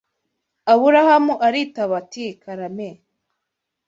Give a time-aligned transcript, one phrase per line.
[0.71, 2.89] Aburahamu aritaba ati karame!